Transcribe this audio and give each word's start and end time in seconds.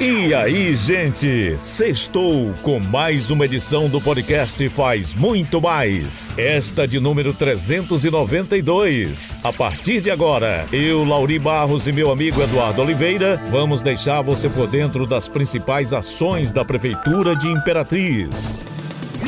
E 0.00 0.32
aí, 0.32 0.76
gente? 0.76 1.56
Sextou 1.58 2.54
com 2.62 2.78
mais 2.78 3.30
uma 3.30 3.46
edição 3.46 3.88
do 3.88 4.00
podcast 4.00 4.68
Faz 4.68 5.12
Muito 5.12 5.60
Mais. 5.60 6.32
Esta 6.38 6.86
de 6.86 7.00
número 7.00 7.34
392. 7.34 9.36
A 9.42 9.52
partir 9.52 10.00
de 10.00 10.08
agora, 10.08 10.68
eu, 10.70 11.02
Lauri 11.02 11.40
Barros 11.40 11.88
e 11.88 11.92
meu 11.92 12.12
amigo 12.12 12.40
Eduardo 12.40 12.80
Oliveira, 12.80 13.42
vamos 13.50 13.82
deixar 13.82 14.22
você 14.22 14.48
por 14.48 14.68
dentro 14.68 15.04
das 15.04 15.28
principais 15.28 15.92
ações 15.92 16.52
da 16.52 16.64
Prefeitura 16.64 17.34
de 17.34 17.48
Imperatriz 17.48 18.67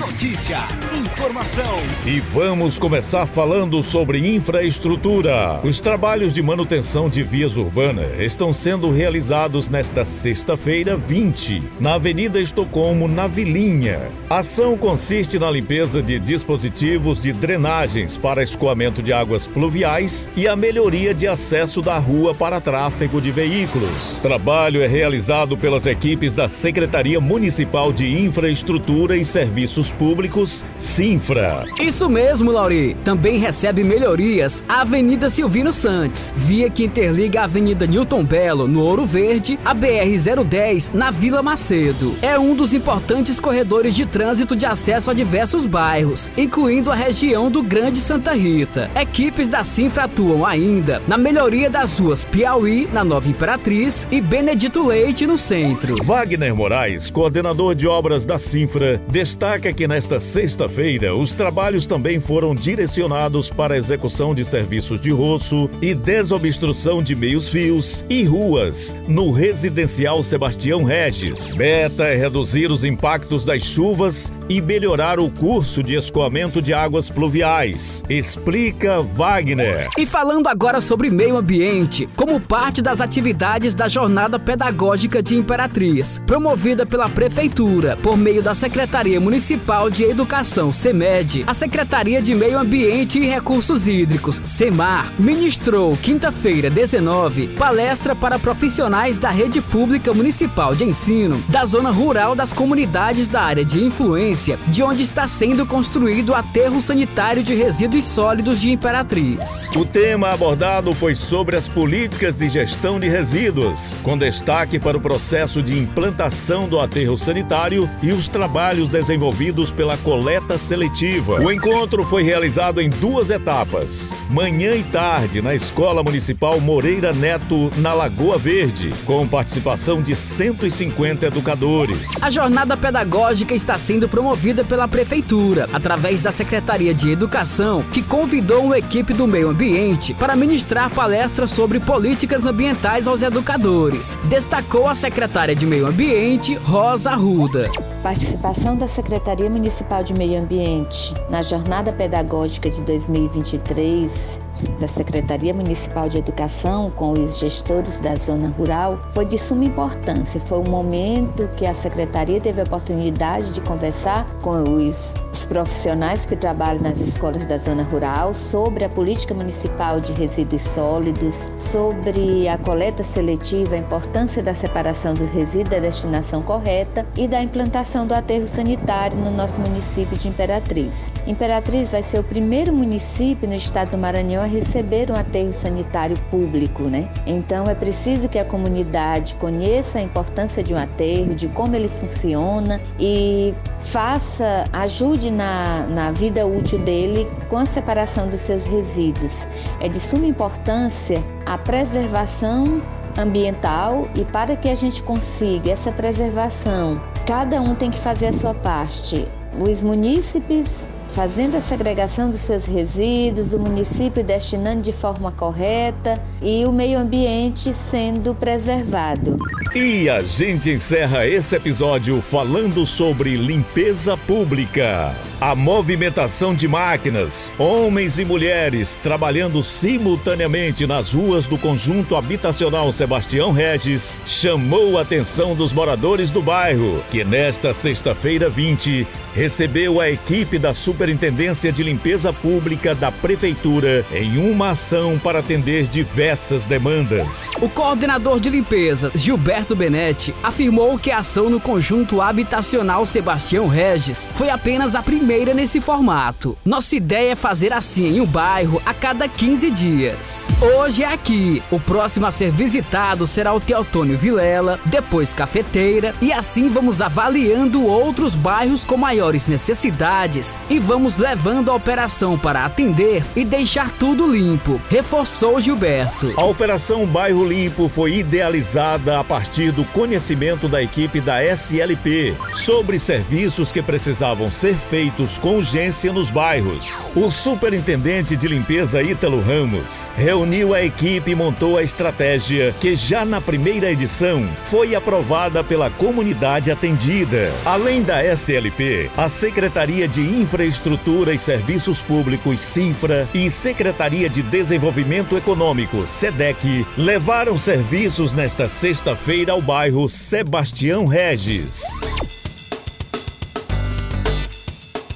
notícia, 0.00 0.56
informação. 0.98 1.76
E 2.06 2.20
vamos 2.20 2.78
começar 2.78 3.26
falando 3.26 3.82
sobre 3.82 4.34
infraestrutura. 4.34 5.60
Os 5.62 5.78
trabalhos 5.78 6.32
de 6.32 6.42
manutenção 6.42 7.06
de 7.06 7.22
vias 7.22 7.54
urbanas 7.58 8.18
estão 8.18 8.50
sendo 8.50 8.90
realizados 8.90 9.68
nesta 9.68 10.06
sexta-feira 10.06 10.96
20, 10.96 11.62
na 11.78 11.94
Avenida 11.94 12.40
Estocolmo, 12.40 13.06
na 13.06 13.26
Vilinha. 13.26 14.00
A 14.30 14.38
ação 14.38 14.74
consiste 14.74 15.38
na 15.38 15.50
limpeza 15.50 16.02
de 16.02 16.18
dispositivos 16.18 17.20
de 17.20 17.34
drenagens 17.34 18.16
para 18.16 18.42
escoamento 18.42 19.02
de 19.02 19.12
águas 19.12 19.46
pluviais 19.46 20.30
e 20.34 20.48
a 20.48 20.56
melhoria 20.56 21.12
de 21.12 21.28
acesso 21.28 21.82
da 21.82 21.98
rua 21.98 22.34
para 22.34 22.58
tráfego 22.58 23.20
de 23.20 23.30
veículos. 23.30 24.18
Trabalho 24.22 24.82
é 24.82 24.86
realizado 24.86 25.58
pelas 25.58 25.86
equipes 25.86 26.32
da 26.32 26.48
Secretaria 26.48 27.20
Municipal 27.20 27.92
de 27.92 28.18
Infraestrutura 28.18 29.14
e 29.14 29.26
Serviços 29.26 29.89
Públicos, 29.92 30.64
Sinfra. 30.76 31.64
Isso 31.80 32.08
mesmo, 32.08 32.50
Lauri. 32.50 32.96
Também 33.04 33.38
recebe 33.38 33.82
melhorias 33.82 34.62
a 34.68 34.82
Avenida 34.82 35.30
Silvino 35.30 35.72
Santos, 35.72 36.32
via 36.36 36.70
que 36.70 36.84
interliga 36.84 37.40
a 37.40 37.44
Avenida 37.44 37.86
Newton 37.86 38.24
Belo, 38.24 38.66
no 38.66 38.82
Ouro 38.82 39.06
Verde, 39.06 39.58
a 39.64 39.74
BR-010, 39.74 40.90
na 40.94 41.10
Vila 41.10 41.42
Macedo. 41.42 42.14
É 42.22 42.38
um 42.38 42.54
dos 42.54 42.72
importantes 42.72 43.38
corredores 43.40 43.94
de 43.94 44.06
trânsito 44.06 44.56
de 44.56 44.66
acesso 44.66 45.10
a 45.10 45.14
diversos 45.14 45.66
bairros, 45.66 46.30
incluindo 46.36 46.90
a 46.90 46.94
região 46.94 47.50
do 47.50 47.62
Grande 47.62 47.98
Santa 47.98 48.32
Rita. 48.32 48.90
Equipes 48.94 49.48
da 49.48 49.64
Sinfra 49.64 50.04
atuam 50.04 50.44
ainda 50.44 51.02
na 51.06 51.16
melhoria 51.16 51.68
das 51.70 51.98
ruas 51.98 52.24
Piauí, 52.24 52.88
na 52.92 53.04
Nova 53.04 53.28
Imperatriz, 53.28 54.06
e 54.10 54.20
Benedito 54.20 54.86
Leite, 54.86 55.26
no 55.26 55.36
centro. 55.36 55.94
Wagner 56.02 56.54
Moraes, 56.54 57.10
coordenador 57.10 57.74
de 57.74 57.86
obras 57.86 58.24
da 58.24 58.38
Sinfra, 58.38 59.00
destaca 59.08 59.72
que 59.72 59.79
que 59.80 59.88
nesta 59.88 60.20
sexta-feira 60.20 61.16
os 61.16 61.32
trabalhos 61.32 61.86
também 61.86 62.20
foram 62.20 62.54
direcionados 62.54 63.48
para 63.48 63.72
a 63.72 63.78
execução 63.78 64.34
de 64.34 64.44
serviços 64.44 65.00
de 65.00 65.10
roço 65.10 65.70
e 65.80 65.94
desobstrução 65.94 67.02
de 67.02 67.16
meios-fios 67.16 68.04
e 68.06 68.22
ruas 68.22 68.94
no 69.08 69.32
residencial 69.32 70.22
Sebastião 70.22 70.84
Regis. 70.84 71.54
Meta 71.54 72.04
é 72.04 72.14
reduzir 72.14 72.70
os 72.70 72.84
impactos 72.84 73.42
das 73.42 73.62
chuvas 73.62 74.30
e 74.50 74.60
melhorar 74.60 75.18
o 75.18 75.30
curso 75.30 75.82
de 75.82 75.94
escoamento 75.94 76.60
de 76.60 76.74
águas 76.74 77.08
pluviais. 77.08 78.02
Explica 78.06 79.00
Wagner. 79.00 79.88
E 79.96 80.04
falando 80.04 80.48
agora 80.48 80.82
sobre 80.82 81.08
meio 81.08 81.38
ambiente, 81.38 82.06
como 82.16 82.38
parte 82.38 82.82
das 82.82 83.00
atividades 83.00 83.74
da 83.74 83.88
Jornada 83.88 84.38
Pedagógica 84.38 85.22
de 85.22 85.36
Imperatriz, 85.36 86.20
promovida 86.26 86.84
pela 86.84 87.08
Prefeitura 87.08 87.96
por 88.02 88.18
meio 88.18 88.42
da 88.42 88.54
Secretaria 88.54 89.20
Municipal 89.20 89.69
Municipal 89.70 89.88
de 89.88 90.02
Educação, 90.02 90.72
SEMED, 90.72 91.44
a 91.46 91.54
Secretaria 91.54 92.20
de 92.20 92.34
Meio 92.34 92.58
Ambiente 92.58 93.20
e 93.20 93.26
Recursos 93.26 93.86
Hídricos, 93.86 94.40
SEMAR, 94.42 95.12
ministrou 95.16 95.96
quinta-feira, 95.96 96.68
19, 96.68 97.46
palestra 97.56 98.16
para 98.16 98.36
profissionais 98.36 99.16
da 99.16 99.30
Rede 99.30 99.60
Pública 99.60 100.12
Municipal 100.12 100.74
de 100.74 100.82
Ensino 100.82 101.40
da 101.48 101.64
zona 101.64 101.90
rural 101.90 102.34
das 102.34 102.52
comunidades 102.52 103.28
da 103.28 103.42
área 103.42 103.64
de 103.64 103.84
influência, 103.84 104.58
de 104.66 104.82
onde 104.82 105.04
está 105.04 105.28
sendo 105.28 105.64
construído 105.64 106.30
o 106.30 106.34
aterro 106.34 106.82
sanitário 106.82 107.44
de 107.44 107.54
resíduos 107.54 108.06
sólidos 108.06 108.60
de 108.60 108.72
Imperatriz. 108.72 109.70
O 109.76 109.84
tema 109.84 110.30
abordado 110.30 110.92
foi 110.92 111.14
sobre 111.14 111.54
as 111.54 111.68
políticas 111.68 112.36
de 112.36 112.48
gestão 112.48 112.98
de 112.98 113.08
resíduos, 113.08 113.94
com 114.02 114.18
destaque 114.18 114.80
para 114.80 114.96
o 114.96 115.00
processo 115.00 115.62
de 115.62 115.78
implantação 115.78 116.68
do 116.68 116.80
aterro 116.80 117.16
sanitário 117.16 117.88
e 118.02 118.10
os 118.10 118.26
trabalhos 118.26 118.88
desenvolvidos 118.88 119.59
pela 119.68 119.96
coleta 119.96 120.56
seletiva. 120.56 121.40
O 121.40 121.50
encontro 121.50 122.04
foi 122.04 122.22
realizado 122.22 122.80
em 122.80 122.88
duas 122.88 123.30
etapas, 123.30 124.12
manhã 124.30 124.76
e 124.76 124.84
tarde, 124.84 125.42
na 125.42 125.56
Escola 125.56 126.04
Municipal 126.04 126.60
Moreira 126.60 127.12
Neto, 127.12 127.68
na 127.78 127.92
Lagoa 127.92 128.38
Verde, 128.38 128.94
com 129.04 129.26
participação 129.26 130.00
de 130.00 130.14
150 130.14 131.26
educadores. 131.26 132.22
A 132.22 132.30
jornada 132.30 132.76
pedagógica 132.76 133.52
está 133.52 133.76
sendo 133.76 134.08
promovida 134.08 134.62
pela 134.62 134.86
Prefeitura, 134.86 135.68
através 135.72 136.22
da 136.22 136.30
Secretaria 136.30 136.94
de 136.94 137.10
Educação, 137.10 137.82
que 137.90 138.02
convidou 138.02 138.66
uma 138.66 138.78
equipe 138.78 139.12
do 139.12 139.26
meio 139.26 139.48
ambiente 139.50 140.14
para 140.14 140.36
ministrar 140.36 140.90
palestras 140.90 141.50
sobre 141.50 141.80
políticas 141.80 142.46
ambientais 142.46 143.08
aos 143.08 143.22
educadores. 143.22 144.16
Destacou 144.24 144.86
a 144.86 144.94
secretária 144.94 145.56
de 145.56 145.64
Meio 145.64 145.86
Ambiente, 145.86 146.54
Rosa 146.54 147.12
Arruda. 147.12 147.70
Participação 148.02 148.76
da 148.76 148.86
Secretaria 148.86 149.39
Municipal 149.48 150.04
de 150.04 150.12
Meio 150.12 150.42
Ambiente 150.42 151.14
na 151.30 151.40
Jornada 151.40 151.92
Pedagógica 151.92 152.68
de 152.68 152.82
2023 152.82 154.49
da 154.78 154.88
Secretaria 154.88 155.52
Municipal 155.52 156.08
de 156.08 156.18
Educação 156.18 156.90
com 156.90 157.12
os 157.12 157.38
gestores 157.38 157.98
da 158.00 158.16
zona 158.16 158.48
rural 158.48 158.98
foi 159.12 159.24
de 159.24 159.38
suma 159.38 159.64
importância. 159.64 160.40
Foi 160.40 160.58
um 160.58 160.70
momento 160.70 161.48
que 161.56 161.66
a 161.66 161.74
secretaria 161.74 162.40
teve 162.40 162.60
a 162.60 162.64
oportunidade 162.64 163.52
de 163.52 163.60
conversar 163.60 164.26
com 164.42 164.62
os, 164.62 165.14
os 165.32 165.44
profissionais 165.44 166.24
que 166.26 166.36
trabalham 166.36 166.82
nas 166.82 166.98
escolas 167.00 167.44
da 167.46 167.58
zona 167.58 167.82
rural 167.84 168.34
sobre 168.34 168.84
a 168.84 168.88
política 168.88 169.34
municipal 169.34 170.00
de 170.00 170.12
resíduos 170.12 170.62
sólidos, 170.62 171.36
sobre 171.58 172.48
a 172.48 172.58
coleta 172.58 173.02
seletiva, 173.02 173.74
a 173.74 173.78
importância 173.78 174.42
da 174.42 174.54
separação 174.54 175.14
dos 175.14 175.32
resíduos 175.32 175.70
da 175.70 175.78
destinação 175.78 176.40
correta 176.42 177.06
e 177.16 177.28
da 177.28 177.42
implantação 177.42 178.06
do 178.06 178.14
aterro 178.14 178.46
sanitário 178.46 179.16
no 179.18 179.30
nosso 179.30 179.60
município 179.60 180.16
de 180.16 180.28
Imperatriz. 180.28 181.10
Imperatriz 181.26 181.90
vai 181.90 182.02
ser 182.02 182.18
o 182.18 182.24
primeiro 182.24 182.72
município 182.72 183.48
no 183.48 183.54
estado 183.54 183.90
do 183.90 183.98
Maranhão 183.98 184.42
receber 184.50 185.10
um 185.10 185.14
aterro 185.14 185.52
sanitário 185.52 186.16
público, 186.30 186.82
né? 186.84 187.08
Então 187.26 187.64
é 187.66 187.74
preciso 187.74 188.28
que 188.28 188.38
a 188.38 188.44
comunidade 188.44 189.34
conheça 189.36 189.98
a 189.98 190.02
importância 190.02 190.62
de 190.62 190.74
um 190.74 190.76
aterro, 190.76 191.34
de 191.34 191.48
como 191.48 191.74
ele 191.74 191.88
funciona 191.88 192.80
e 192.98 193.54
faça, 193.78 194.64
ajude 194.72 195.30
na, 195.30 195.86
na 195.86 196.10
vida 196.10 196.46
útil 196.46 196.78
dele 196.80 197.26
com 197.48 197.56
a 197.56 197.66
separação 197.66 198.28
dos 198.28 198.40
seus 198.40 198.64
resíduos. 198.64 199.46
É 199.80 199.88
de 199.88 200.00
suma 200.00 200.26
importância 200.26 201.22
a 201.46 201.56
preservação 201.56 202.82
ambiental 203.18 204.08
e 204.14 204.24
para 204.24 204.56
que 204.56 204.68
a 204.68 204.74
gente 204.74 205.02
consiga 205.02 205.72
essa 205.72 205.90
preservação, 205.92 207.00
cada 207.26 207.60
um 207.60 207.74
tem 207.74 207.90
que 207.90 207.98
fazer 207.98 208.26
a 208.26 208.32
sua 208.32 208.54
parte. 208.54 209.26
Os 209.58 209.82
munícipes 209.82 210.86
fazendo 211.14 211.56
a 211.56 211.60
segregação 211.60 212.30
dos 212.30 212.40
seus 212.40 212.64
resíduos, 212.64 213.52
o 213.52 213.58
município 213.58 214.22
destinando 214.22 214.82
de 214.82 214.92
forma 214.92 215.32
correta 215.32 216.20
e 216.40 216.64
o 216.64 216.72
meio 216.72 216.98
ambiente 216.98 217.72
sendo 217.74 218.34
preservado. 218.34 219.38
E 219.74 220.08
a 220.08 220.22
gente 220.22 220.70
encerra 220.70 221.26
esse 221.26 221.54
episódio 221.54 222.20
falando 222.22 222.84
sobre 222.86 223.36
limpeza 223.36 224.16
pública. 224.16 225.14
A 225.40 225.54
movimentação 225.54 226.54
de 226.54 226.68
máquinas, 226.68 227.50
homens 227.58 228.18
e 228.18 228.26
mulheres 228.26 228.98
trabalhando 229.02 229.62
simultaneamente 229.62 230.86
nas 230.86 231.14
ruas 231.14 231.46
do 231.46 231.56
conjunto 231.56 232.14
habitacional 232.14 232.92
Sebastião 232.92 233.50
Regis 233.50 234.20
chamou 234.26 234.98
a 234.98 235.00
atenção 235.00 235.54
dos 235.54 235.72
moradores 235.72 236.30
do 236.30 236.42
bairro, 236.42 237.02
que 237.10 237.24
nesta 237.24 237.72
sexta-feira 237.72 238.50
20 238.50 239.06
recebeu 239.34 239.98
a 239.98 240.10
equipe 240.10 240.58
da 240.58 240.74
Superintendência 240.74 241.72
de 241.72 241.82
Limpeza 241.84 242.34
Pública 242.34 242.94
da 242.94 243.10
Prefeitura 243.10 244.04
em 244.12 244.36
uma 244.36 244.72
ação 244.72 245.18
para 245.18 245.38
atender 245.38 245.86
diversas 245.86 246.64
demandas. 246.64 247.48
O 247.62 247.68
coordenador 247.68 248.40
de 248.40 248.50
limpeza, 248.50 249.10
Gilberto 249.14 249.74
Benetti, 249.74 250.34
afirmou 250.42 250.98
que 250.98 251.10
a 251.10 251.20
ação 251.20 251.48
no 251.48 251.60
conjunto 251.60 252.20
habitacional 252.20 253.06
Sebastião 253.06 253.68
Regis 253.68 254.28
foi 254.34 254.50
apenas 254.50 254.94
a 254.94 255.02
primeira 255.02 255.29
primeira 255.30 255.54
nesse 255.54 255.80
formato. 255.80 256.58
Nossa 256.64 256.96
ideia 256.96 257.30
é 257.30 257.36
fazer 257.36 257.72
assim 257.72 258.16
em 258.16 258.20
um 258.20 258.26
bairro 258.26 258.82
a 258.84 258.92
cada 258.92 259.28
15 259.28 259.70
dias. 259.70 260.48
Hoje 260.60 261.04
é 261.04 261.06
aqui. 261.06 261.62
O 261.70 261.78
próximo 261.78 262.26
a 262.26 262.32
ser 262.32 262.50
visitado 262.50 263.28
será 263.28 263.54
o 263.54 263.60
Teotônio 263.60 264.18
Vilela, 264.18 264.80
depois 264.86 265.32
Cafeteira, 265.32 266.16
e 266.20 266.32
assim 266.32 266.68
vamos 266.68 267.00
avaliando 267.00 267.86
outros 267.86 268.34
bairros 268.34 268.82
com 268.82 268.96
maiores 268.96 269.46
necessidades 269.46 270.58
e 270.68 270.80
vamos 270.80 271.16
levando 271.16 271.70
a 271.70 271.76
operação 271.76 272.36
para 272.36 272.64
atender 272.64 273.22
e 273.36 273.44
deixar 273.44 273.92
tudo 273.92 274.26
limpo, 274.26 274.80
reforçou 274.90 275.60
Gilberto. 275.60 276.32
A 276.36 276.44
Operação 276.44 277.06
Bairro 277.06 277.44
Limpo 277.44 277.88
foi 277.88 278.14
idealizada 278.14 279.20
a 279.20 279.22
partir 279.22 279.70
do 279.70 279.84
conhecimento 279.84 280.66
da 280.66 280.82
equipe 280.82 281.20
da 281.20 281.40
SLP 281.44 282.34
sobre 282.52 282.98
serviços 282.98 283.70
que 283.70 283.80
precisavam 283.80 284.50
ser 284.50 284.74
feitos 284.74 285.19
com 285.38 285.56
urgência 285.56 286.12
nos 286.12 286.30
bairros. 286.30 287.12
O 287.14 287.30
superintendente 287.30 288.36
de 288.36 288.48
limpeza 288.48 289.02
Ítalo 289.02 289.40
Ramos 289.40 290.10
reuniu 290.16 290.74
a 290.74 290.82
equipe 290.84 291.30
e 291.30 291.34
montou 291.34 291.76
a 291.76 291.82
estratégia 291.82 292.74
que 292.80 292.94
já 292.94 293.24
na 293.24 293.40
primeira 293.40 293.90
edição 293.90 294.48
foi 294.70 294.94
aprovada 294.94 295.62
pela 295.64 295.90
comunidade 295.90 296.70
atendida. 296.70 297.52
Além 297.64 298.02
da 298.02 298.24
SLP, 298.24 299.10
a 299.16 299.28
Secretaria 299.28 300.06
de 300.06 300.22
Infraestrutura 300.22 301.34
e 301.34 301.38
Serviços 301.38 302.00
Públicos, 302.00 302.60
SINFRA, 302.60 303.28
e 303.34 303.50
Secretaria 303.50 304.28
de 304.28 304.42
Desenvolvimento 304.42 305.36
Econômico, 305.36 306.06
SEDEC, 306.06 306.86
levaram 306.96 307.58
serviços 307.58 308.32
nesta 308.32 308.68
sexta-feira 308.68 309.52
ao 309.52 309.60
bairro 309.60 310.08
Sebastião 310.08 311.06
Regis. 311.06 311.82